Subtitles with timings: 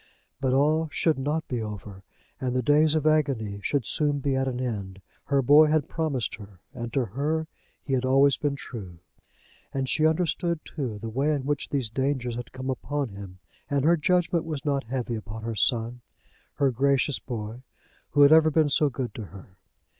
[0.39, 2.01] But all should not be over,
[2.39, 4.99] and the days of agony should soon be at an end.
[5.25, 7.45] Her boy had promised her, and to her
[7.83, 8.97] he had always been true.
[9.71, 13.37] And she understood, too, the way in which these dangers had come upon him,
[13.69, 16.01] and her judgment was not heavy upon her son;
[16.55, 17.61] her gracious boy,
[18.09, 19.55] who had ever been so good to her!